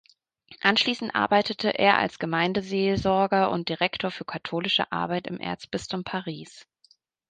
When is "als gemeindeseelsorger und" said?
1.99-3.69